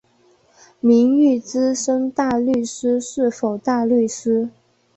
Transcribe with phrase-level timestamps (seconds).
[0.79, 4.49] 名誉资深大律师是否大律师？